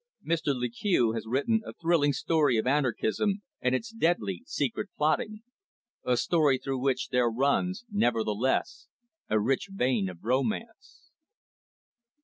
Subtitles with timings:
[0.27, 5.43] Mr Le Queux has written a thrilling story of anarchism and its deadly secret plotting,
[6.03, 8.87] a story through which there runs, nevertheless,
[9.29, 11.11] a rich vein of romance.